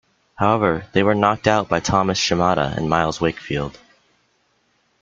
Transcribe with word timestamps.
However 0.39 0.87
they 0.93 1.03
were 1.03 1.13
knocked 1.13 1.47
out 1.47 1.69
by 1.69 1.79
Thomas 1.79 2.17
Shimada 2.17 2.73
and 2.75 2.89
Myles 2.89 3.21
Wakefield. 3.21 3.77